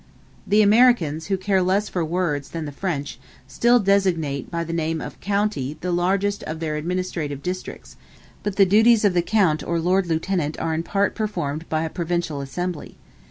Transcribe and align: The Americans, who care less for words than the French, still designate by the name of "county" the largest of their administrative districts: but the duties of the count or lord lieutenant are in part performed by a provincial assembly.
The 0.47 0.63
Americans, 0.63 1.27
who 1.27 1.37
care 1.37 1.61
less 1.61 1.87
for 1.87 2.03
words 2.03 2.49
than 2.49 2.65
the 2.65 2.71
French, 2.71 3.19
still 3.47 3.77
designate 3.79 4.49
by 4.49 4.63
the 4.63 4.73
name 4.73 4.99
of 4.99 5.19
"county" 5.19 5.77
the 5.81 5.91
largest 5.91 6.41
of 6.45 6.59
their 6.59 6.75
administrative 6.75 7.43
districts: 7.43 7.97
but 8.41 8.55
the 8.55 8.65
duties 8.65 9.05
of 9.05 9.13
the 9.13 9.21
count 9.21 9.61
or 9.63 9.79
lord 9.79 10.07
lieutenant 10.07 10.59
are 10.59 10.73
in 10.73 10.81
part 10.81 11.13
performed 11.13 11.69
by 11.69 11.83
a 11.83 11.89
provincial 11.91 12.41
assembly. 12.41 12.97